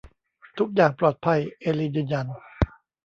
[0.57, 2.27] ทุกอย่างปลอดภัยเอลีนยืนยัน